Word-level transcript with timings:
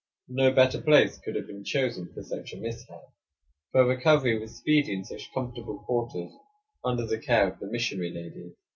No 0.29 0.51
better 0.51 0.81
place 0.81 1.19
could 1.19 1.35
have 1.35 1.45
been 1.45 1.63
chosen 1.63 2.11
for 2.11 2.23
such 2.23 2.53
a 2.53 2.57
mishap; 2.57 3.13
for 3.71 3.85
recovery 3.85 4.39
was 4.39 4.57
speedy 4.57 4.93
in 4.93 5.05
such 5.05 5.31
comfortable 5.31 5.77
quarters, 5.85 6.31
under 6.83 7.05
the 7.05 7.19
care 7.19 7.49
of 7.53 7.59
the 7.59 7.67
missionary 7.67 8.11
ladies. 8.11 8.53